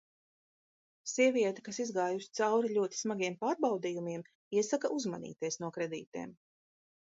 [1.11, 4.27] Sieviete, kas izgājusi cauri ļoti smagiem pārbaudījumiem,
[4.59, 6.37] iesaka uzmanīties no kredītiem.